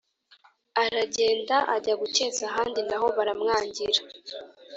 ”aragenda 0.83 1.55
ajya 1.75 1.93
gukeza 2.01 2.41
ahandi 2.49 2.79
naho 2.89 3.07
baramwangira 3.17 3.99